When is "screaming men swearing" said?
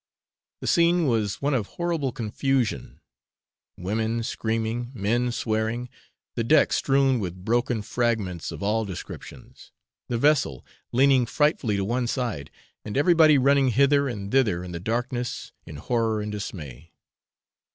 4.23-5.89